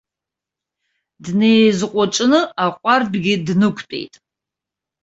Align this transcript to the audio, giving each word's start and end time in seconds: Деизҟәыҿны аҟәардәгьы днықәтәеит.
Деизҟәыҿны 1.35 2.39
аҟәардәгьы 2.63 3.33
днықәтәеит. 3.45 4.13